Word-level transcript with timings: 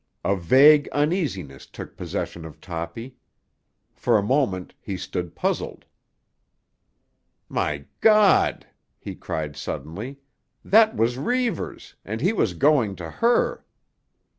A 0.25 0.35
vague 0.35 0.89
uneasiness 0.93 1.67
took 1.67 1.95
possession 1.95 2.43
of 2.43 2.59
Toppy. 2.59 3.17
For 3.93 4.17
a 4.17 4.23
moment 4.23 4.73
he 4.79 4.97
stood 4.97 5.35
puzzled. 5.35 5.85
"My——!" 7.47 7.85
he 8.99 9.13
cried 9.15 9.55
suddenly. 9.55 10.17
"That 10.65 10.95
was 10.97 11.19
Reivers, 11.19 11.93
and 12.03 12.19
he 12.19 12.33
was 12.33 12.55
going 12.55 12.95
to 12.95 13.11
her!" 13.11 13.63